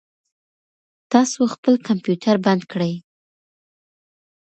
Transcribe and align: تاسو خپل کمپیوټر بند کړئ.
تاسو 1.11 1.39
خپل 1.53 1.73
کمپیوټر 1.87 2.35
بند 2.45 2.61
کړئ. 2.71 2.93